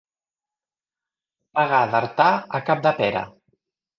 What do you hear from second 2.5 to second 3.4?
a Capdepera.